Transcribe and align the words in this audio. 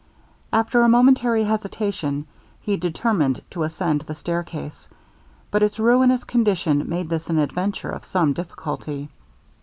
After 0.51 0.81
a 0.81 0.89
momentary 0.89 1.43
hesitation, 1.43 2.25
he 2.59 2.75
determined 2.75 3.43
to 3.51 3.61
ascend 3.61 4.01
the 4.01 4.15
stair 4.15 4.41
case, 4.41 4.89
but 5.51 5.61
its 5.61 5.77
ruinous 5.77 6.23
condition 6.23 6.89
made 6.89 7.07
this 7.09 7.29
an 7.29 7.37
adventure 7.37 7.91
of 7.91 8.03
some 8.03 8.33
difficulty. 8.33 9.09